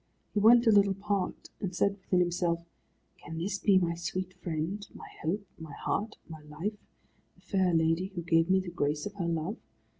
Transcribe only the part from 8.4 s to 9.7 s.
me the grace of her love?